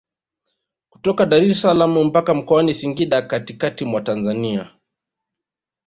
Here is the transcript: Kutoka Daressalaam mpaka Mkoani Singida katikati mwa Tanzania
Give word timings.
Kutoka 0.89 1.25
Daressalaam 1.25 1.97
mpaka 2.03 2.33
Mkoani 2.33 2.73
Singida 2.73 3.21
katikati 3.21 3.85
mwa 3.85 4.01
Tanzania 4.01 4.71